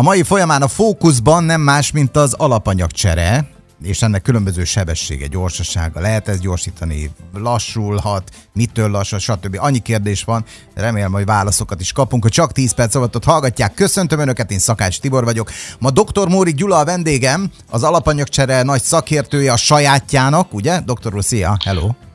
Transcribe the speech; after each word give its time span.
A 0.00 0.02
mai 0.02 0.22
folyamán 0.22 0.62
a 0.62 0.68
fókuszban 0.68 1.44
nem 1.44 1.60
más, 1.60 1.90
mint 1.90 2.16
az 2.16 2.32
alapanyagcsere, 2.32 3.48
és 3.82 4.02
ennek 4.02 4.22
különböző 4.22 4.64
sebessége, 4.64 5.26
gyorsasága. 5.26 6.00
Lehet 6.00 6.28
ez 6.28 6.40
gyorsítani, 6.40 7.10
lassulhat, 7.34 8.30
mitől 8.52 8.90
lassul, 8.90 9.18
stb. 9.18 9.56
Annyi 9.58 9.78
kérdés 9.78 10.24
van, 10.24 10.44
remélem, 10.74 11.12
hogy 11.12 11.24
válaszokat 11.24 11.80
is 11.80 11.92
kapunk, 11.92 12.22
hogy 12.22 12.32
csak 12.32 12.52
10 12.52 12.72
perc 12.72 12.94
alatt 12.94 13.24
hallgatják. 13.24 13.74
Köszöntöm 13.74 14.18
Önöket, 14.18 14.50
én 14.50 14.58
Szakács 14.58 15.00
Tibor 15.00 15.24
vagyok. 15.24 15.50
Ma 15.78 15.90
dr. 15.90 16.28
Móri 16.28 16.52
Gyula 16.52 16.78
a 16.78 16.84
vendégem, 16.84 17.50
az 17.70 17.82
alapanyagcsere 17.82 18.62
nagy 18.62 18.82
szakértője 18.82 19.52
a 19.52 19.56
sajátjának, 19.56 20.54
ugye? 20.54 20.80
Doktor 20.80 21.14
úr, 21.14 21.24
szia, 21.24 21.56
hello! 21.64 22.09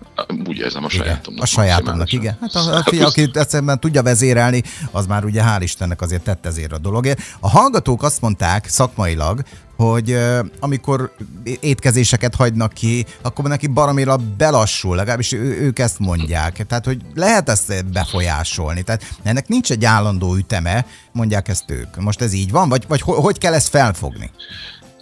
Úgy 0.56 0.62
érzem 0.62 0.84
a 0.84 0.90
sajátomnak. 0.90 1.44
A 1.44 1.46
sajátomnak, 1.46 2.12
igen. 2.12 2.38
Hát 2.42 2.56
a, 2.56 2.76
a 2.76 2.84
fia, 2.84 3.08
aki 3.08 3.30
egyszerűen 3.34 3.80
tudja 3.80 4.04
vezérelni, 4.04 4.64
az 4.92 5.06
már 5.06 5.26
ugye 5.26 5.44
hál' 5.46 5.60
Istennek 5.62 6.02
azért 6.02 6.24
tett 6.24 6.46
ezért 6.46 6.72
a 6.72 6.78
dologért. 6.78 7.22
A 7.40 7.50
hallgatók 7.50 8.04
azt 8.04 8.22
mondták 8.22 8.68
szakmailag, 8.68 9.44
hogy 9.78 10.18
amikor 10.60 11.16
étkezéseket 11.60 12.36
hagynak 12.36 12.74
ki, 12.74 13.06
akkor 13.22 13.46
neki 13.46 13.68
baromira 13.68 14.18
belassul, 14.38 14.96
legalábbis 14.96 15.32
ő, 15.32 15.62
ők 15.62 15.80
ezt 15.80 16.00
mondják. 16.00 16.66
Tehát, 16.68 16.86
hogy 16.86 17.02
lehet 17.14 17.50
ezt 17.50 17.86
befolyásolni. 17.86 18.82
Tehát 18.82 19.04
ennek 19.24 19.48
nincs 19.48 19.72
egy 19.72 19.86
állandó 19.86 20.36
üteme, 20.36 20.86
mondják 21.12 21.48
ezt 21.48 21.72
ők. 21.72 21.96
Most 21.96 22.22
ez 22.22 22.34
így 22.34 22.52
van? 22.52 22.70
Vagy, 22.70 22.86
vagy 22.88 23.02
hogy 23.02 23.38
kell 23.38 23.54
ezt 23.54 23.70
felfogni? 23.70 24.32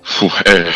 Fú, 0.03 0.27
eh, 0.41 0.73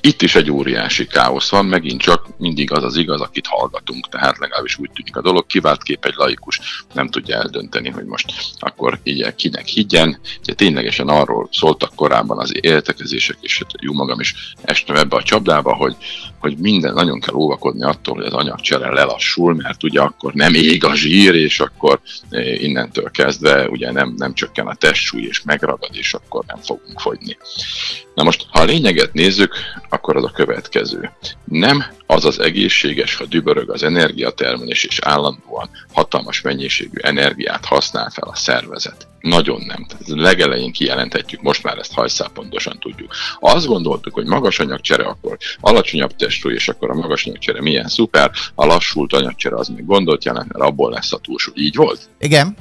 itt 0.00 0.22
is 0.22 0.34
egy 0.34 0.50
óriási 0.50 1.06
káosz 1.06 1.50
van, 1.50 1.66
megint 1.66 2.00
csak 2.00 2.26
mindig 2.38 2.72
az 2.72 2.84
az 2.84 2.96
igaz, 2.96 3.20
akit 3.20 3.46
hallgatunk, 3.46 4.08
tehát 4.08 4.38
legalábbis 4.38 4.78
úgy 4.78 4.90
tűnik 4.94 5.16
a 5.16 5.20
dolog, 5.20 5.46
kivált 5.46 5.82
kép 5.82 6.04
egy 6.04 6.14
laikus 6.16 6.60
nem 6.94 7.08
tudja 7.08 7.36
eldönteni, 7.36 7.88
hogy 7.88 8.04
most 8.04 8.32
akkor 8.58 8.98
így 9.02 9.34
kinek 9.34 9.66
higgyen. 9.66 10.20
Ugye 10.40 10.54
ténylegesen 10.54 11.08
arról 11.08 11.48
szóltak 11.52 11.94
korábban 11.94 12.38
az 12.38 12.52
értekezések, 12.60 13.36
és 13.40 13.58
hát 13.58 13.82
jó 13.82 13.92
magam 13.92 14.20
is 14.20 14.54
estem 14.62 14.96
ebbe 14.96 15.16
a 15.16 15.22
csapdába, 15.22 15.74
hogy, 15.74 15.96
hogy 16.38 16.56
minden 16.56 16.94
nagyon 16.94 17.20
kell 17.20 17.34
óvakodni 17.34 17.82
attól, 17.82 18.14
hogy 18.14 18.24
az 18.24 18.32
anyagcsere 18.32 18.90
lelassul, 18.90 19.54
mert 19.54 19.82
ugye 19.82 20.00
akkor 20.00 20.32
nem 20.32 20.54
ég 20.54 20.84
a 20.84 20.94
zsír, 20.94 21.34
és 21.34 21.60
akkor 21.60 22.00
eh, 22.30 22.62
innentől 22.62 23.10
kezdve 23.10 23.68
ugye 23.68 23.92
nem, 23.92 24.14
nem 24.16 24.34
csökken 24.34 24.66
a 24.66 24.74
testsúly, 24.74 25.22
és 25.22 25.42
megragad, 25.42 25.90
és 25.92 26.14
akkor 26.14 26.44
nem 26.46 26.58
fogunk 26.62 27.00
fogyni. 27.00 27.36
Na 28.14 28.22
most, 28.22 28.46
ha 28.50 28.64
lényeget 28.70 29.12
nézzük, 29.12 29.54
akkor 29.88 30.16
az 30.16 30.24
a 30.24 30.30
következő. 30.34 31.10
Nem 31.44 31.84
az 32.06 32.24
az 32.24 32.40
egészséges, 32.40 33.14
ha 33.14 33.24
dübörög 33.24 33.70
az 33.70 33.82
energiatermelés, 33.82 34.84
és 34.84 34.98
állandóan 35.02 35.70
hatalmas 35.92 36.40
mennyiségű 36.40 36.98
energiát 37.02 37.64
használ 37.64 38.10
fel 38.10 38.28
a 38.28 38.34
szervezet. 38.34 39.08
Nagyon 39.20 39.62
nem. 39.66 39.86
Tehát 39.88 40.22
legelején 40.22 40.72
kijelenthetjük, 40.72 41.42
most 41.42 41.62
már 41.62 41.78
ezt 41.78 41.92
hajszál 41.92 42.30
pontosan 42.34 42.78
tudjuk. 42.78 43.14
Azt 43.40 43.66
gondoltuk, 43.66 44.14
hogy 44.14 44.26
magas 44.26 44.58
anyagcsere, 44.58 45.04
akkor 45.04 45.36
alacsonyabb 45.60 46.16
testsúly, 46.16 46.54
és 46.54 46.68
akkor 46.68 46.90
a 46.90 46.94
magas 46.94 47.26
anyagcsere 47.26 47.62
milyen 47.62 47.88
szuper, 47.88 48.30
a 48.54 48.66
lassult 48.66 49.12
anyagcsere 49.12 49.56
az 49.56 49.68
még 49.68 49.86
gondolt 49.86 50.24
jelent, 50.24 50.52
mert 50.52 50.64
abból 50.64 50.90
lesz 50.90 51.12
a 51.12 51.18
túlsúly. 51.18 51.54
Így 51.56 51.76
volt? 51.76 52.00
Igen. 52.20 52.56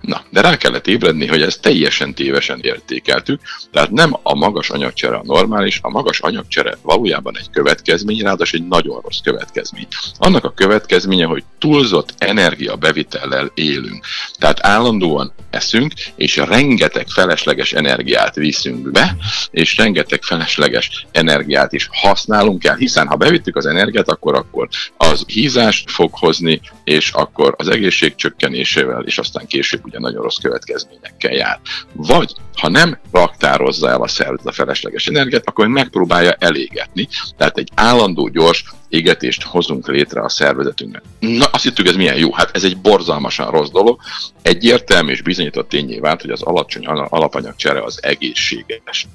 Na, 0.00 0.24
de 0.30 0.40
rá 0.40 0.56
kellett 0.56 0.86
ébredni, 0.86 1.26
hogy 1.26 1.42
ezt 1.42 1.60
teljesen 1.60 2.14
tévesen 2.14 2.60
értékeltük, 2.62 3.40
tehát 3.70 3.90
nem 3.90 4.16
a 4.22 4.34
magas 4.34 4.70
anyagcsere 4.70 5.16
a 5.16 5.22
normális, 5.24 5.78
a 5.82 5.90
magas 5.90 6.20
anyagcsere 6.20 6.76
valójában 6.82 7.38
egy 7.38 7.50
következmény, 7.50 8.20
ráadásul 8.20 8.60
egy 8.60 8.68
nagyon 8.68 9.00
rossz 9.00 9.20
következmény. 9.22 9.86
Annak 10.18 10.44
a 10.44 10.52
következménye, 10.52 11.26
hogy 11.26 11.44
túlzott 11.58 12.14
energiabevitellel 12.18 13.50
élünk. 13.54 14.04
Tehát 14.38 14.66
állandóan 14.66 15.32
eszünk, 15.52 15.92
és 16.16 16.36
rengeteg 16.36 17.08
felesleges 17.08 17.72
energiát 17.72 18.34
viszünk 18.34 18.90
be, 18.90 19.16
és 19.50 19.76
rengeteg 19.76 20.22
felesleges 20.22 21.06
energiát 21.12 21.72
is 21.72 21.88
használunk 21.92 22.64
el, 22.64 22.76
hiszen 22.76 23.06
ha 23.06 23.16
bevittük 23.16 23.56
az 23.56 23.66
energiát, 23.66 24.08
akkor 24.08 24.34
akkor 24.34 24.68
az 24.96 25.24
hízást 25.26 25.90
fog 25.90 26.10
hozni, 26.12 26.60
és 26.84 27.10
akkor 27.10 27.54
az 27.56 27.68
egészség 27.68 28.14
csökkenésével, 28.14 29.02
és 29.02 29.18
aztán 29.18 29.46
később 29.46 29.84
ugye 29.84 29.98
nagyon 29.98 30.22
rossz 30.22 30.38
következményekkel 30.38 31.32
jár. 31.32 31.60
Vagy 31.92 32.32
ha 32.54 32.68
nem 32.68 32.98
raktározza 33.12 33.88
el 33.88 34.02
a 34.02 34.08
szervezet 34.08 34.46
a 34.46 34.52
felesleges 34.52 35.06
energiát, 35.06 35.48
akkor 35.48 35.66
megpróbálja 35.66 36.32
elégetni, 36.32 37.08
tehát 37.36 37.58
egy 37.58 37.70
állandó 37.74 38.28
gyors 38.28 38.64
égetést 38.88 39.42
hozunk 39.42 39.88
létre 39.88 40.22
a 40.22 40.28
szervezetünkben. 40.28 41.02
Na, 41.18 41.44
azt 41.44 41.62
hittük, 41.62 41.86
ez 41.86 41.96
milyen 41.96 42.16
jó. 42.16 42.32
Hát 42.32 42.50
ez 42.56 42.64
egy 42.64 42.78
borzalmasan 42.78 43.50
rossz 43.50 43.70
dolog. 43.70 44.00
Egyértelmű 44.42 45.12
és 45.12 45.22
bizonyított 45.22 45.68
tényé 45.68 45.98
vált, 45.98 46.20
hogy 46.20 46.30
az 46.30 46.42
alacsony 46.42 46.86
alapanyagcsere 46.86 47.82
az 47.82 47.98
egészséges. 48.02 49.06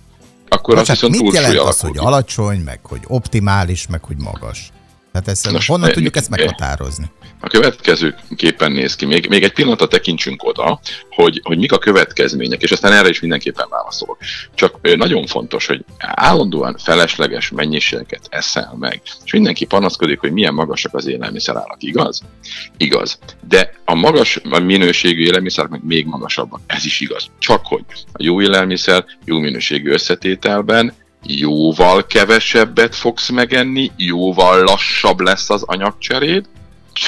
Akkor 0.49 0.75
Bocsánat, 0.75 0.89
azt 0.89 1.01
viszont 1.01 1.21
mit 1.21 1.33
jelent 1.33 1.57
az, 1.57 1.79
hogy 1.79 1.97
alacsony, 1.97 2.59
meg 2.59 2.79
hogy 2.83 3.01
optimális, 3.07 3.87
meg 3.87 4.03
hogy 4.03 4.17
magas? 4.17 4.71
Tehát 5.19 5.31
ezt, 5.31 5.51
Nos, 5.51 5.67
honnan 5.67 5.91
tudjuk 5.91 6.15
ezt 6.15 6.29
meghatározni? 6.29 7.05
A 7.39 7.47
következő 7.47 8.15
képen 8.35 8.71
néz 8.71 8.95
ki. 8.95 9.05
Még, 9.05 9.29
még 9.29 9.43
egy 9.43 9.53
pillanatra 9.53 9.87
tekintsünk 9.87 10.43
oda, 10.43 10.79
hogy, 11.09 11.41
hogy 11.43 11.57
mik 11.57 11.71
a 11.71 11.77
következmények, 11.77 12.61
és 12.61 12.71
aztán 12.71 12.91
erre 12.91 13.09
is 13.09 13.19
mindenképpen 13.19 13.67
válaszolok. 13.69 14.17
Csak 14.55 14.95
nagyon 14.97 15.25
fontos, 15.25 15.65
hogy 15.65 15.85
állandóan 15.99 16.77
felesleges 16.77 17.49
mennyiségeket 17.49 18.27
eszel 18.29 18.75
meg, 18.79 19.01
és 19.25 19.31
mindenki 19.31 19.65
panaszkodik, 19.65 20.19
hogy 20.19 20.31
milyen 20.31 20.53
magasak 20.53 20.93
az 20.93 21.07
élelmiszerárak, 21.07 21.83
igaz? 21.83 22.21
Igaz. 22.77 23.19
De 23.47 23.73
a 23.85 23.95
magas 23.95 24.39
a 24.49 24.59
minőségű 24.59 25.23
élelmiszerek 25.23 25.69
meg 25.69 25.83
még 25.83 26.05
magasabbak. 26.05 26.59
Ez 26.67 26.85
is 26.85 26.99
igaz. 26.99 27.27
Csak 27.39 27.65
hogy 27.65 27.83
a 28.11 28.23
jó 28.23 28.41
élelmiszer 28.41 29.05
jó 29.25 29.39
minőségű 29.39 29.91
összetételben 29.91 30.93
jóval 31.23 32.05
kevesebbet 32.05 32.95
fogsz 32.95 33.29
megenni, 33.29 33.91
jóval 33.95 34.63
lassabb 34.63 35.19
lesz 35.19 35.49
az 35.49 35.63
anyagcseréd, 35.65 36.45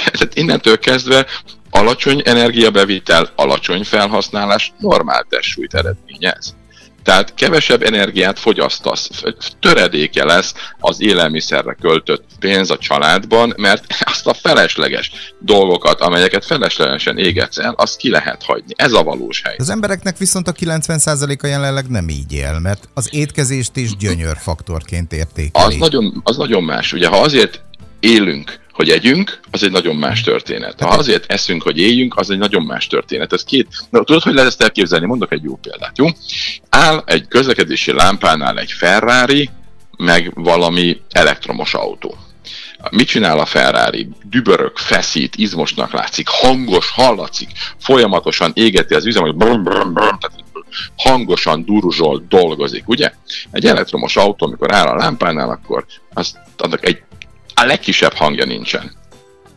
tehát 0.03 0.36
innentől 0.36 0.80
kezdve 0.80 1.25
alacsony 1.70 2.22
energiabevitel, 2.25 3.30
alacsony 3.36 3.84
felhasználás 3.84 4.74
normál 4.80 5.25
testsúlyt 5.30 5.74
eredményez. 5.74 6.56
Tehát 7.04 7.34
kevesebb 7.34 7.84
energiát 7.84 8.40
fogyasztasz, 8.40 9.10
töredéke 9.60 10.26
lesz 10.26 10.54
az 10.80 11.02
élelmiszerre 11.02 11.74
költött 11.82 12.26
pénz 12.40 12.72
a 12.72 12.78
családban, 12.78 13.54
mert 13.58 13.84
azt 14.00 14.28
a 14.28 14.34
felesleges 14.34 15.12
dolgokat, 15.40 16.02
amelyeket 16.02 16.46
feleslegesen 16.46 17.18
égetsz 17.18 17.58
el, 17.58 17.74
azt 17.78 17.98
ki 17.98 18.10
lehet 18.10 18.44
hagyni. 18.44 18.74
Ez 18.76 18.94
a 18.94 19.04
valós 19.04 19.42
hely. 19.42 19.56
Az 19.58 19.70
embereknek 19.70 20.18
viszont 20.18 20.48
a 20.48 20.52
90%-a 20.52 21.48
jelenleg 21.48 21.88
nem 21.88 22.10
így 22.10 22.34
él, 22.34 22.60
mert 22.60 22.90
az 22.94 23.10
étkezést 23.12 23.76
is 23.76 23.96
gyönyörfaktorként 23.98 25.14
értékeli. 25.14 25.74
Az 25.74 25.76
nagyon, 25.76 26.22
az 26.24 26.38
nagyon 26.38 26.64
más. 26.64 26.94
Ugye, 26.94 27.08
ha 27.08 27.22
azért 27.22 27.62
élünk, 28.00 28.60
hogy 28.80 28.90
együnk, 28.90 29.40
az 29.52 29.64
egy 29.64 29.72
nagyon 29.72 29.96
más 29.96 30.22
történet. 30.22 30.82
Ha 30.82 30.88
azért 30.88 31.32
eszünk, 31.32 31.64
hogy 31.64 31.78
éljünk, 31.78 32.18
az 32.18 32.30
egy 32.30 32.38
nagyon 32.38 32.64
más 32.64 32.88
történet. 32.88 33.34
Ez 33.34 33.44
két, 33.44 33.68
na, 33.90 34.04
tudod, 34.04 34.22
hogy 34.22 34.34
lehet 34.34 34.50
ezt 34.50 34.62
elképzelni? 34.62 35.06
Mondok 35.06 35.32
egy 35.32 35.44
jó 35.44 35.56
példát, 35.56 35.98
jó? 35.98 36.08
Áll 36.70 37.04
egy 37.06 37.28
közlekedési 37.28 37.92
lámpánál 37.92 38.60
egy 38.60 38.72
Ferrari, 38.72 39.50
meg 39.98 40.32
valami 40.36 41.02
elektromos 41.12 41.74
autó. 41.74 42.18
Mit 42.92 43.08
csinál 43.08 43.40
a 43.40 43.46
Ferrari? 43.46 44.10
Dübörök, 44.24 44.78
feszít, 44.78 45.36
izmosnak 45.36 45.92
látszik, 45.92 46.28
hangos, 46.28 46.90
hallatszik, 46.90 47.50
folyamatosan 47.78 48.52
égeti 48.56 48.94
az 48.94 49.06
üzem, 49.06 49.24
hogy 49.24 49.36
brum, 49.36 49.64
brum, 49.64 49.94
brum, 49.94 50.18
hangosan 50.98 51.66
duruzsol, 51.66 52.26
dolgozik, 52.30 52.88
ugye? 52.88 53.12
Egy 53.52 53.66
elektromos 53.66 54.16
autó, 54.16 54.46
amikor 54.46 54.74
áll 54.74 54.88
a 54.88 54.96
lámpánál, 54.96 55.50
akkor 55.50 55.86
az, 56.14 56.40
annak 56.58 56.86
egy 56.86 57.02
a 57.62 57.66
legkisebb 57.66 58.14
hangja 58.14 58.46
nincsen. 58.46 58.92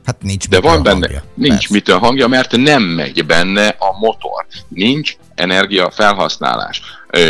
Hát 0.04 0.22
nincs 0.22 0.48
De 0.48 0.60
van 0.60 0.82
benne, 0.82 1.06
hangja. 1.06 1.22
nincs 1.34 1.52
Persze. 1.52 1.68
mitől 1.70 1.98
hangja, 1.98 2.28
mert 2.28 2.56
nem 2.56 2.82
megy 2.82 3.26
benne 3.26 3.68
a 3.68 3.98
motor. 3.98 4.46
Nincs 4.68 5.16
energia 5.34 5.90
felhasználás. 5.90 6.82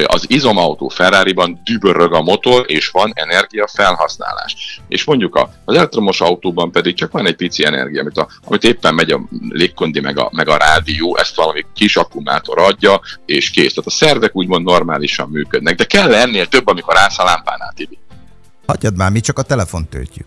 Az 0.06 0.24
izomautó 0.26 0.88
Ferrari-ban 0.88 1.60
dübörög 1.64 2.14
a 2.14 2.22
motor, 2.22 2.64
és 2.66 2.88
van 2.88 3.12
energia 3.14 3.66
felhasználás. 3.72 4.80
És 4.88 5.04
mondjuk 5.04 5.48
az 5.64 5.74
elektromos 5.74 6.20
autóban 6.20 6.70
pedig 6.70 6.94
csak 6.94 7.12
van 7.12 7.26
egy 7.26 7.36
pici 7.36 7.64
energia, 7.64 8.00
amit, 8.00 8.16
a, 8.16 8.28
amit 8.44 8.64
éppen 8.64 8.94
megy 8.94 9.10
a 9.10 9.20
légkondi 9.48 10.00
meg 10.00 10.18
a, 10.18 10.28
meg 10.32 10.48
a 10.48 10.56
rádió, 10.56 11.16
ezt 11.16 11.36
valami 11.36 11.64
kis 11.74 11.96
akkumulátor 11.96 12.58
adja, 12.58 13.00
és 13.26 13.50
kész. 13.50 13.72
Tehát 13.74 13.86
a 13.86 13.90
szervek 13.90 14.36
úgymond 14.36 14.64
normálisan 14.64 15.28
működnek. 15.28 15.76
De 15.76 15.84
kell 15.84 16.14
ennél 16.14 16.46
több, 16.46 16.66
amikor 16.66 16.98
állsz 16.98 17.18
a 17.18 17.24
lámpánál, 17.24 17.72
Tibi? 17.76 17.98
Hagyjad 18.66 18.96
már, 18.96 19.10
mi 19.10 19.20
csak 19.20 19.38
a 19.38 19.42
telefont 19.42 19.88
töltjük 19.88 20.26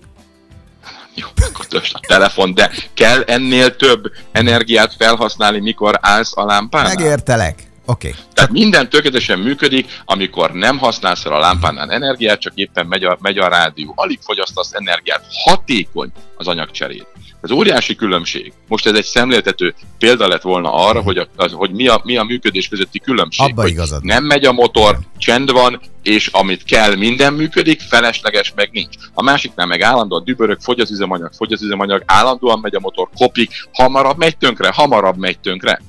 jó, 1.15 1.27
akkor 1.35 1.65
a 1.93 1.99
telefon, 2.07 2.53
de 2.53 2.71
kell 2.93 3.21
ennél 3.21 3.75
több 3.75 4.11
energiát 4.31 4.93
felhasználni, 4.97 5.59
mikor 5.59 5.97
állsz 6.01 6.37
a 6.37 6.45
lámpánál? 6.45 6.93
Megértelek. 6.95 7.63
Oké. 7.85 8.07
Okay. 8.07 8.21
Tehát 8.33 8.51
minden 8.51 8.89
tökéletesen 8.89 9.39
működik, 9.39 10.01
amikor 10.05 10.51
nem 10.51 10.77
használsz 10.77 11.21
fel 11.21 11.33
a 11.33 11.39
lámpánál 11.39 11.91
energiát, 11.91 12.39
csak 12.39 12.53
éppen 12.55 12.85
megy 12.85 13.03
a, 13.03 13.17
megy 13.21 13.37
a 13.37 13.47
rádió. 13.47 13.93
Alig 13.95 14.19
fogyasztasz 14.21 14.73
energiát. 14.73 15.25
Hatékony 15.43 16.11
az 16.37 16.47
anyagcserét. 16.47 17.07
Az 17.45 17.51
óriási 17.51 17.95
különbség. 17.95 18.53
Most 18.67 18.85
ez 18.85 18.95
egy 18.95 19.03
szemléltető 19.03 19.73
példa 19.97 20.27
lett 20.27 20.41
volna 20.41 20.73
arra, 20.73 21.01
hogy, 21.01 21.17
a, 21.17 21.27
az, 21.35 21.51
hogy 21.51 21.71
mi, 21.71 21.87
a, 21.87 22.01
mi 22.03 22.17
a 22.17 22.23
működés 22.23 22.67
közötti 22.67 22.99
különbség. 22.99 23.51
Abba 23.51 23.61
hogy 23.61 23.71
igazad. 23.71 24.03
Nem 24.03 24.23
megy 24.23 24.45
a 24.45 24.51
motor, 24.51 24.97
csend 25.17 25.51
van, 25.51 25.81
és 26.03 26.27
amit 26.27 26.63
kell, 26.63 26.95
minden 26.95 27.33
működik, 27.33 27.81
felesleges 27.81 28.53
meg 28.55 28.69
nincs. 28.71 28.95
A 29.13 29.23
másiknál 29.23 29.65
meg 29.65 29.81
állandóan 29.81 30.23
dübörög, 30.23 30.61
fogy 30.61 30.79
az 30.79 30.91
üzemanyag, 30.91 31.33
fogy 31.33 31.53
az 31.53 31.63
üzemanyag, 31.63 32.03
állandóan 32.05 32.59
megy 32.59 32.75
a 32.75 32.79
motor, 32.79 33.09
kopik, 33.17 33.51
hamarabb 33.73 34.17
megy 34.17 34.37
tönkre, 34.37 34.71
hamarabb 34.73 35.17
megy 35.17 35.39
tönkre. 35.39 35.81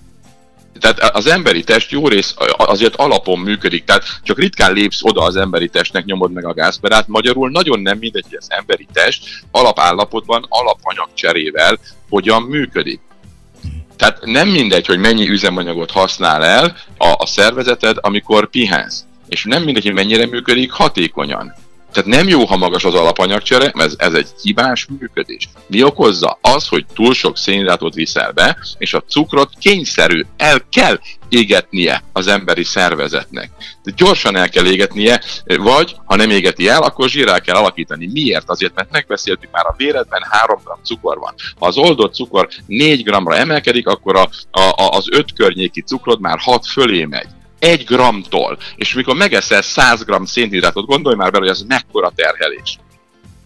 Tehát 0.80 0.98
az 0.98 1.26
emberi 1.26 1.64
test 1.64 1.90
jó 1.90 2.08
rész 2.08 2.34
azért 2.56 2.96
alapon 2.96 3.38
működik, 3.38 3.84
tehát 3.84 4.04
csak 4.22 4.38
ritkán 4.38 4.72
lépsz 4.72 5.02
oda 5.02 5.22
az 5.22 5.36
emberi 5.36 5.68
testnek, 5.68 6.04
nyomod 6.04 6.32
meg 6.32 6.46
a 6.46 6.54
gázperát, 6.54 7.08
magyarul 7.08 7.50
nagyon 7.50 7.80
nem 7.80 7.98
mindegy, 7.98 8.24
hogy 8.28 8.38
az 8.40 8.46
emberi 8.48 8.86
test 8.92 9.24
alapállapotban, 9.50 10.46
alapanyag 10.48 11.08
cserével 11.14 11.78
hogyan 12.08 12.42
működik. 12.42 13.00
Tehát 13.96 14.24
nem 14.24 14.48
mindegy, 14.48 14.86
hogy 14.86 14.98
mennyi 14.98 15.28
üzemanyagot 15.28 15.90
használ 15.90 16.44
el 16.44 16.76
a, 16.98 17.14
a 17.18 17.26
szervezeted, 17.26 17.96
amikor 18.00 18.50
pihensz. 18.50 19.04
És 19.28 19.44
nem 19.44 19.62
mindegy, 19.62 19.84
hogy 19.84 19.94
mennyire 19.94 20.26
működik 20.26 20.70
hatékonyan. 20.70 21.54
Tehát 21.96 22.10
nem 22.10 22.28
jó, 22.28 22.44
ha 22.44 22.56
magas 22.56 22.84
az 22.84 22.94
alapanyagcsere, 22.94 23.72
ez, 23.74 23.94
ez 23.98 24.12
egy 24.12 24.28
hibás 24.42 24.86
működés. 24.98 25.48
Mi 25.66 25.82
okozza? 25.82 26.38
Az, 26.40 26.68
hogy 26.68 26.84
túl 26.94 27.14
sok 27.14 27.36
szénhidrátot 27.36 27.94
viszel 27.94 28.32
be, 28.32 28.58
és 28.78 28.94
a 28.94 29.02
cukrot 29.08 29.50
kényszerű, 29.60 30.24
el 30.36 30.62
kell 30.70 31.00
égetnie 31.28 32.02
az 32.12 32.26
emberi 32.26 32.64
szervezetnek. 32.64 33.50
De 33.82 33.92
gyorsan 33.96 34.36
el 34.36 34.48
kell 34.48 34.66
égetnie, 34.66 35.22
vagy 35.44 35.96
ha 36.04 36.16
nem 36.16 36.30
égeti 36.30 36.68
el, 36.68 36.82
akkor 36.82 37.08
zsírrel 37.08 37.40
kell 37.40 37.56
alakítani. 37.56 38.10
Miért? 38.12 38.50
Azért, 38.50 38.74
mert 38.74 38.90
megbeszéltük 38.90 39.50
már 39.50 39.66
a 39.66 39.74
véredben 39.76 40.22
3 40.30 40.60
g 40.64 40.86
cukor 40.86 41.18
van. 41.18 41.34
Ha 41.58 41.66
az 41.66 41.76
oldott 41.76 42.14
cukor 42.14 42.48
4 42.66 43.02
g-ra 43.02 43.36
emelkedik, 43.36 43.86
akkor 43.86 44.16
a, 44.16 44.28
a, 44.50 44.88
az 44.88 45.04
5 45.10 45.32
környéki 45.34 45.82
cukrod 45.82 46.20
már 46.20 46.38
6 46.38 46.66
fölé 46.66 47.04
megy 47.04 47.28
egy 47.66 47.84
gramtól, 47.84 48.58
és 48.76 48.94
mikor 48.94 49.16
megeszel 49.16 49.62
100 49.62 50.04
gram 50.04 50.24
szénhidrátot, 50.24 50.86
gondolj 50.86 51.16
már 51.16 51.30
bele, 51.30 51.44
hogy 51.44 51.54
ez 51.54 51.62
mekkora 51.62 52.12
terhelés 52.14 52.78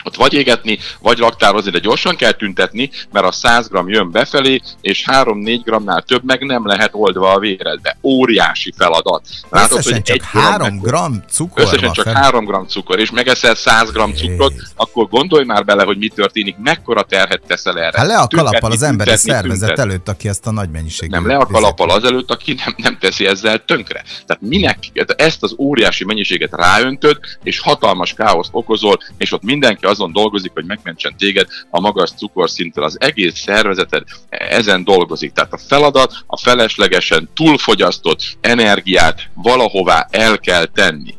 ott 0.04 0.16
vagy 0.16 0.34
égetni, 0.34 0.78
vagy 1.00 1.18
raktározni, 1.18 1.70
de 1.70 1.78
gyorsan 1.78 2.16
kell 2.16 2.32
tüntetni, 2.32 2.90
mert 3.12 3.26
a 3.26 3.32
100 3.32 3.68
g 3.68 3.78
jön 3.86 4.10
befelé, 4.10 4.60
és 4.80 5.04
3-4 5.06 5.60
g-nál 5.64 6.02
több 6.02 6.24
meg 6.24 6.42
nem 6.42 6.66
lehet 6.66 6.90
oldva 6.92 7.32
a 7.32 7.38
véredbe. 7.38 7.96
Óriási 8.02 8.72
feladat. 8.76 9.22
Látod, 9.48 9.78
összesen 9.78 9.92
hogy 9.92 10.02
csak 10.02 10.16
egy 10.16 10.22
3 10.42 10.78
g 10.78 10.90
cukor 11.30 11.62
Összesen 11.62 11.92
csak 11.92 12.04
fel... 12.04 12.14
3 12.14 12.44
g 12.44 12.68
cukor, 12.68 12.98
és 12.98 13.10
megeszel 13.10 13.54
100 13.54 13.90
g 13.90 14.14
cukrot, 14.14 14.52
akkor 14.76 15.08
gondolj 15.08 15.44
már 15.44 15.64
bele, 15.64 15.84
hogy 15.84 15.98
mi 15.98 16.08
történik, 16.08 16.56
mekkora 16.56 17.02
terhet 17.02 17.42
teszel 17.46 17.78
erre. 17.78 17.98
Hát 17.98 18.06
le 18.06 18.18
a 18.18 18.26
kalappal 18.26 18.70
az 18.70 18.82
emberi 18.82 19.16
szervezet 19.16 19.68
tüntetni. 19.68 19.90
előtt, 19.90 20.08
aki 20.08 20.28
ezt 20.28 20.46
a 20.46 20.50
nagy 20.50 20.70
mennyiségű. 20.70 21.10
Nem, 21.10 21.26
le 21.26 21.36
a 21.36 21.46
kalappal 21.46 21.90
az 21.90 22.04
előtt, 22.04 22.30
aki 22.30 22.54
nem, 22.64 22.74
nem 22.76 22.98
teszi 22.98 23.26
ezzel 23.26 23.64
tönkre. 23.64 24.02
Tehát 24.02 24.42
minek 24.42 24.78
ezt 25.16 25.42
az 25.42 25.54
óriási 25.58 26.04
mennyiséget 26.04 26.52
ráöntöd, 26.52 27.18
és 27.42 27.58
hatalmas 27.58 28.14
káoszt 28.14 28.50
okozol, 28.52 28.98
és 29.18 29.32
ott 29.32 29.42
mindenki 29.42 29.86
azon 29.90 30.12
dolgozik, 30.12 30.50
hogy 30.54 30.64
megmentsen 30.64 31.14
téged 31.16 31.46
a 31.70 31.80
magas 31.80 32.10
cukorszinttel. 32.10 32.82
Az 32.82 32.96
egész 33.00 33.38
szervezeted 33.38 34.02
ezen 34.28 34.84
dolgozik. 34.84 35.32
Tehát 35.32 35.52
a 35.52 35.58
feladat 35.58 36.12
a 36.26 36.38
feleslegesen 36.38 37.28
túlfogyasztott 37.34 38.22
energiát 38.40 39.28
valahová 39.34 40.06
el 40.10 40.38
kell 40.38 40.64
tenni. 40.66 41.14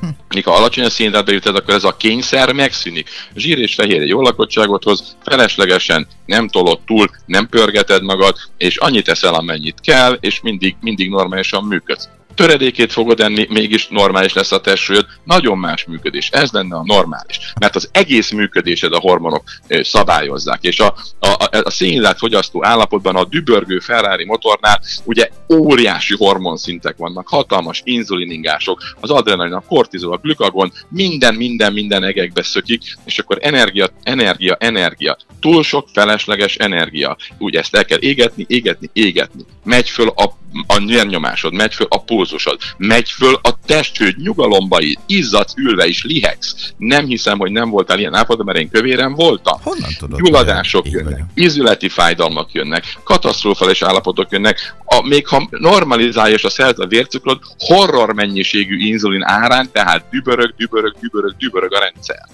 Hm. 0.00 0.08
Mikor 0.28 0.54
alacsony 0.54 0.84
a 0.84 0.90
szénhidrátbe 0.90 1.32
jutod, 1.32 1.56
akkor 1.56 1.74
ez 1.74 1.84
a 1.84 1.96
kényszer 1.96 2.52
megszűnik. 2.52 3.08
Zsír 3.34 3.58
és 3.58 3.74
fehér 3.74 4.00
egy 4.00 4.08
jó 4.08 4.20
lakottságot 4.20 4.84
hoz, 4.84 5.16
feleslegesen 5.24 6.06
nem 6.26 6.48
tolod 6.48 6.80
túl, 6.86 7.10
nem 7.26 7.48
pörgeted 7.48 8.02
magad, 8.02 8.36
és 8.56 8.76
annyit 8.76 9.08
eszel, 9.08 9.34
amennyit 9.34 9.80
kell, 9.80 10.12
és 10.20 10.40
mindig, 10.40 10.76
mindig 10.80 11.08
normálisan 11.10 11.64
működsz 11.64 12.08
töredékét 12.34 12.92
fogod 12.92 13.20
enni, 13.20 13.46
mégis 13.48 13.88
normális 13.88 14.32
lesz 14.32 14.52
a 14.52 14.60
testsúlyod, 14.60 15.06
nagyon 15.24 15.58
más 15.58 15.84
működés. 15.84 16.28
Ez 16.30 16.50
lenne 16.50 16.76
a 16.76 16.82
normális. 16.84 17.52
Mert 17.60 17.76
az 17.76 17.88
egész 17.92 18.30
működésed 18.30 18.92
a 18.92 18.98
hormonok 18.98 19.42
szabályozzák. 19.68 20.62
És 20.62 20.80
a, 20.80 20.94
a, 21.20 21.48
a 21.62 21.70
szénhidrát 21.70 22.18
fogyasztó 22.18 22.64
állapotban 22.64 23.16
a 23.16 23.24
dübörgő 23.24 23.78
Ferrari 23.78 24.24
motornál 24.24 24.80
ugye 25.04 25.28
óriási 25.48 26.14
hormonszintek 26.16 26.96
vannak, 26.96 27.28
hatalmas 27.28 27.80
inzuliningások, 27.84 28.82
az 29.00 29.10
adrenalin, 29.10 29.52
a 29.52 29.60
kortizol, 29.60 30.12
a 30.12 30.20
glükagon, 30.22 30.72
minden, 30.88 31.34
minden, 31.34 31.72
minden 31.72 32.04
egekbe 32.04 32.42
szökik, 32.42 32.82
és 33.04 33.18
akkor 33.18 33.38
energia, 33.40 33.88
energia, 34.02 34.56
energia, 34.60 35.16
túl 35.40 35.62
sok 35.62 35.88
felesleges 35.92 36.56
energia. 36.56 37.16
Úgy 37.38 37.56
ezt 37.56 37.74
el 37.74 37.84
kell 37.84 37.98
égetni, 38.00 38.44
égetni, 38.48 38.90
égetni. 38.92 39.44
Megy 39.64 39.88
föl 39.88 40.08
a 40.08 40.40
a 40.66 40.78
nyernyomásod, 40.78 41.52
megy 41.52 41.74
föl 41.74 41.86
a 41.90 42.04
pulzusod, 42.22 42.58
megy 42.76 43.10
föl 43.10 43.38
a 43.42 43.50
testhőd 43.66 44.16
nyugalomba 44.16 44.78
izzadsz 45.06 45.54
ülve 45.56 45.86
is, 45.86 46.04
lihegsz. 46.04 46.72
Nem 46.76 47.06
hiszem, 47.06 47.38
hogy 47.38 47.50
nem 47.50 47.70
voltál 47.70 47.98
ilyen 47.98 48.14
állapotban, 48.14 48.46
mert 48.46 48.58
én 48.58 48.70
kövéren 48.70 49.14
voltam. 49.14 49.60
Honnan 49.62 49.90
tudod? 49.98 50.20
Gyulladások 50.22 50.90
jönnek, 50.90 51.24
ízületi 51.34 51.88
fájdalmak 51.88 52.52
jönnek, 52.52 52.84
katasztrofális 53.04 53.82
állapotok 53.82 54.30
jönnek, 54.30 54.74
a, 54.84 55.06
még 55.06 55.26
ha 55.26 55.48
normalizálja 55.50 56.34
és 56.34 56.44
a 56.44 56.50
szert 56.50 56.78
a 56.78 56.86
vércukrod, 56.86 57.38
horror 57.58 58.14
mennyiségű 58.14 58.78
inzulin 58.78 59.22
árán, 59.22 59.68
tehát 59.72 60.04
dübörög, 60.10 60.54
dübörög, 60.56 60.94
dübörög, 61.00 61.36
dübörög 61.38 61.74
a 61.74 61.78
rendszer. 61.78 62.28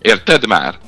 Érted 0.00 0.46
már? 0.46 0.78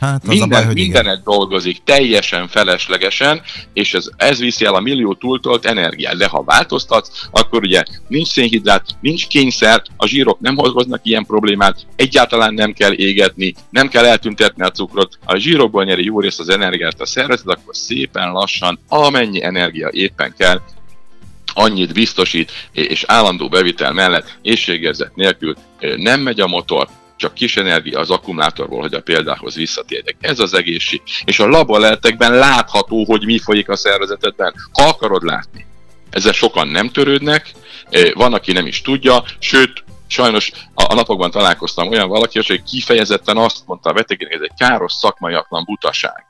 Hát, 0.00 0.22
az 0.22 0.28
Minden, 0.28 0.48
a 0.48 0.54
baj, 0.54 0.64
hogy 0.64 0.74
mindenet 0.74 1.12
igen. 1.12 1.22
dolgozik 1.24 1.82
teljesen 1.84 2.48
feleslegesen, 2.48 3.42
és 3.72 3.94
ez, 3.94 4.06
ez 4.16 4.38
viszi 4.38 4.64
el 4.64 4.74
a 4.74 4.80
millió 4.80 5.14
túltolt 5.14 5.66
energiát. 5.66 6.16
De 6.16 6.26
ha 6.26 6.42
változtatsz, 6.42 7.26
akkor 7.30 7.62
ugye 7.62 7.82
nincs 8.08 8.28
szénhidrát, 8.28 8.84
nincs 9.00 9.26
kényszer, 9.26 9.82
a 9.96 10.06
zsírok 10.06 10.40
nem 10.40 10.56
hoznak 10.56 11.00
ilyen 11.02 11.26
problémát, 11.26 11.86
egyáltalán 11.96 12.54
nem 12.54 12.72
kell 12.72 12.92
égetni, 12.92 13.54
nem 13.70 13.88
kell 13.88 14.04
eltüntetni 14.04 14.64
a 14.64 14.70
cukrot, 14.70 15.18
a 15.24 15.36
zsírokból 15.36 15.84
nyeri 15.84 16.04
jó 16.04 16.20
részt 16.20 16.40
az 16.40 16.48
energiát 16.48 17.00
a 17.00 17.06
szervezet, 17.06 17.48
akkor 17.48 17.76
szépen 17.76 18.32
lassan, 18.32 18.78
amennyi 18.88 19.42
energia 19.42 19.88
éppen 19.90 20.34
kell, 20.38 20.60
annyit 21.54 21.92
biztosít, 21.92 22.52
és 22.72 23.04
állandó 23.06 23.48
bevitel 23.48 23.92
mellett, 23.92 24.38
éjségérzet 24.42 25.16
nélkül 25.16 25.56
nem 25.96 26.20
megy 26.20 26.40
a 26.40 26.46
motor, 26.46 26.88
csak 27.18 27.34
kis 27.34 27.56
energia 27.56 27.98
az 27.98 28.10
akkumulátorból, 28.10 28.80
hogy 28.80 28.94
a 28.94 29.00
példához 29.00 29.54
visszatérjek. 29.54 30.16
Ez 30.20 30.38
az 30.38 30.54
egészség. 30.54 31.02
És 31.24 31.38
a 31.38 31.46
laborletekben 31.46 32.32
látható, 32.32 33.04
hogy 33.04 33.24
mi 33.24 33.38
folyik 33.38 33.68
a 33.68 33.76
szervezetedben, 33.76 34.54
ha 34.72 34.88
akarod 34.88 35.22
látni. 35.22 35.66
Ezzel 36.10 36.32
sokan 36.32 36.68
nem 36.68 36.90
törődnek, 36.90 37.52
eh, 37.90 38.10
van, 38.12 38.34
aki 38.34 38.52
nem 38.52 38.66
is 38.66 38.80
tudja, 38.80 39.24
sőt, 39.38 39.84
sajnos 40.06 40.50
a 40.74 40.94
napokban 40.94 41.30
találkoztam 41.30 41.88
olyan 41.88 42.08
valaki, 42.08 42.40
hogy 42.46 42.62
kifejezetten 42.62 43.36
azt 43.36 43.66
mondta 43.66 43.90
a 43.90 43.92
betegének, 43.92 44.34
ez 44.34 44.40
egy 44.42 44.56
káros 44.56 44.92
szakmaiatlan 44.92 45.64
butaság. 45.64 46.27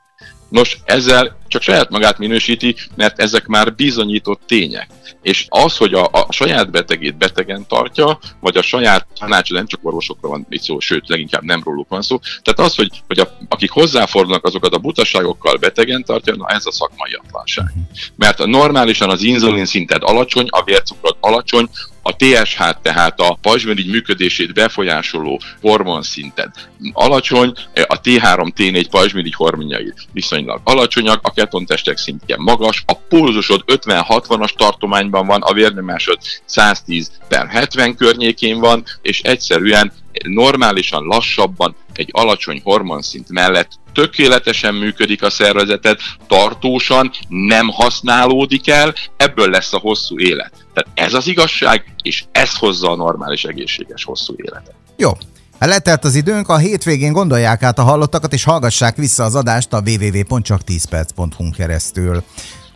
Nos, 0.49 0.77
ezzel 0.85 1.37
csak 1.47 1.61
saját 1.61 1.89
magát 1.89 2.17
minősíti, 2.17 2.75
mert 2.95 3.19
ezek 3.19 3.47
már 3.47 3.75
bizonyított 3.75 4.41
tények. 4.45 4.87
És 5.21 5.45
az, 5.49 5.77
hogy 5.77 5.93
a, 5.93 6.09
a 6.11 6.27
saját 6.29 6.71
betegét 6.71 7.17
betegen 7.17 7.65
tartja, 7.67 8.19
vagy 8.39 8.57
a 8.57 8.61
saját 8.61 9.07
tanács, 9.19 9.51
nem 9.51 9.67
csak 9.67 9.79
orvosokra 9.83 10.29
van 10.29 10.45
itt 10.49 10.61
szó, 10.61 10.79
sőt, 10.79 11.07
leginkább 11.07 11.43
nem 11.43 11.61
róluk 11.63 11.89
van 11.89 12.01
szó. 12.01 12.19
Tehát 12.41 12.71
az, 12.71 12.75
hogy, 12.75 12.89
hogy 13.07 13.19
a, 13.19 13.37
akik 13.49 13.71
hozzáfordulnak 13.71 14.45
azokat 14.45 14.73
a 14.73 14.77
butaságokkal 14.77 15.57
betegen 15.57 16.03
tartja, 16.03 16.35
na 16.35 16.47
ez 16.47 16.65
a 16.65 16.71
szakmai 16.71 17.13
atlanság. 17.13 17.73
Mert 18.15 18.45
normálisan 18.45 19.09
az 19.09 19.21
inzulin 19.21 19.65
szinted 19.65 20.01
alacsony, 20.03 20.47
a 20.49 20.63
vércukrod 20.63 21.15
alacsony, 21.19 21.69
a 22.09 22.15
TSH, 22.15 22.59
tehát 22.81 23.19
a 23.19 23.37
pajzsmirigy 23.41 23.89
működését 23.89 24.53
befolyásoló 24.53 25.41
hormonszinted 25.61 26.51
alacsony, 26.93 27.53
a 27.87 28.01
T3, 28.01 28.51
T4 28.57 28.85
pajzsmirigy 28.89 29.33
hormonjai 29.33 29.93
viszonylag 30.11 30.61
alacsonyak, 30.63 31.19
a 31.23 31.31
ketontestek 31.31 31.97
szintje 31.97 32.35
magas, 32.37 32.83
a 32.85 32.93
pulzusod 32.93 33.63
50-60-as 33.67 34.55
tartományban 34.55 35.27
van, 35.27 35.41
a 35.41 35.53
vérnyomásod 35.53 36.17
110 36.45 37.11
per 37.27 37.47
70 37.47 37.95
környékén 37.95 38.59
van, 38.59 38.83
és 39.01 39.21
egyszerűen 39.21 39.91
normálisan 40.23 41.03
lassabban 41.03 41.75
egy 41.93 42.09
alacsony 42.11 42.61
hormonszint 42.63 43.29
mellett 43.29 43.71
tökéletesen 43.93 44.75
működik 44.75 45.23
a 45.23 45.29
szervezeted, 45.29 45.99
tartósan 46.27 47.11
nem 47.27 47.67
használódik 47.67 48.69
el, 48.69 48.93
ebből 49.17 49.49
lesz 49.49 49.73
a 49.73 49.77
hosszú 49.77 50.19
élet. 50.19 50.51
Tehát 50.73 50.89
ez 50.93 51.13
az 51.13 51.27
igazság, 51.27 51.93
és 52.03 52.23
ez 52.31 52.57
hozza 52.57 52.91
a 52.91 52.95
normális, 52.95 53.43
egészséges 53.43 54.03
hosszú 54.03 54.33
életet. 54.37 54.75
Jó, 54.97 55.11
Hát 55.59 55.69
letelt 55.69 56.03
az 56.03 56.15
időnk, 56.15 56.49
a 56.49 56.57
hétvégén 56.57 57.11
gondolják 57.11 57.63
át 57.63 57.79
a 57.79 57.83
hallottakat, 57.83 58.33
és 58.33 58.43
hallgassák 58.43 58.95
vissza 58.95 59.23
az 59.23 59.35
adást 59.35 59.73
a 59.73 59.81
www.csak10perc.hu 59.85 61.51
keresztül. 61.51 62.23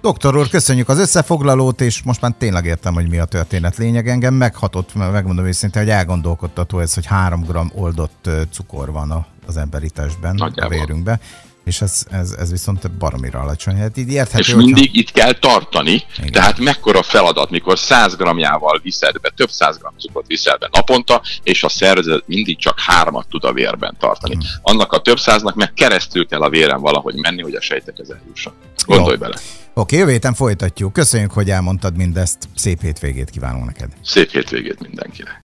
Doktor 0.03 0.37
úr, 0.37 0.49
köszönjük 0.49 0.89
az 0.89 0.99
összefoglalót, 0.99 1.81
és 1.81 2.01
most 2.01 2.21
már 2.21 2.33
tényleg 2.37 2.65
értem, 2.65 2.93
hogy 2.93 3.07
mi 3.07 3.17
a 3.17 3.25
történet 3.25 3.77
lényeg. 3.77 4.07
Engem 4.07 4.33
meghatott, 4.33 4.93
megmondom 4.93 5.45
őszintén, 5.45 5.81
hogy 5.81 5.91
elgondolkodtató 5.91 6.79
ez, 6.79 6.93
hogy 6.93 7.05
3 7.05 7.41
g 7.41 7.57
oldott 7.73 8.29
cukor 8.51 8.91
van 8.91 9.25
az 9.47 9.57
emberi 9.57 9.89
testben, 9.89 10.35
Nagyjából. 10.35 10.73
a 10.73 10.79
vérünkben. 10.79 11.19
És 11.65 11.81
ez, 11.81 12.05
ez, 12.11 12.31
ez 12.31 12.51
viszont 12.51 12.91
baromira 12.91 13.39
alacsony. 13.39 13.75
Hát 13.75 13.97
így 13.97 14.11
érthető, 14.11 14.39
és 14.39 14.51
hogyha... 14.51 14.65
mindig 14.65 14.95
itt 14.97 15.11
kell 15.11 15.33
tartani, 15.33 16.03
Igen. 16.17 16.31
tehát 16.31 16.59
mekkora 16.59 17.03
feladat, 17.03 17.49
mikor 17.49 17.79
100 17.79 18.15
grammjával 18.15 18.79
viszed 18.83 19.19
be, 19.21 19.31
több 19.35 19.49
100 19.49 19.77
gramm 19.77 19.97
cukrot 19.97 20.27
viszel 20.27 20.57
be 20.57 20.69
naponta, 20.71 21.21
és 21.43 21.63
a 21.63 21.69
szervezet 21.69 22.23
mindig 22.25 22.57
csak 22.57 22.79
hármat 22.79 23.27
tud 23.29 23.43
a 23.43 23.53
vérben 23.53 23.95
tartani. 23.99 24.33
Hmm. 24.33 24.43
Annak 24.61 24.93
a 24.93 25.01
több 25.01 25.19
száznak 25.19 25.55
meg 25.55 25.73
keresztül 25.73 26.27
kell 26.27 26.41
a 26.41 26.49
véren 26.49 26.81
valahogy 26.81 27.15
menni, 27.15 27.41
hogy 27.41 27.55
a 27.55 27.61
sejtekhez 27.61 28.09
eljusson. 28.09 28.53
Gondolj 28.85 29.13
Jó. 29.13 29.19
bele. 29.19 29.35
Oké, 29.75 29.97
jövő 29.97 30.11
héten 30.11 30.33
folytatjuk. 30.33 30.93
Köszönjük, 30.93 31.31
hogy 31.31 31.49
elmondtad 31.49 31.97
mindezt. 31.97 32.37
Szép 32.55 32.81
hétvégét 32.81 33.29
kívánunk 33.29 33.65
neked. 33.65 33.89
Szép 34.03 34.29
hétvégét 34.29 34.79
mindenkinek. 34.79 35.41